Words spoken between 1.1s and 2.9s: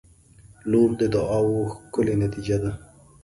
دعاوو ښکلی نتیجه ده.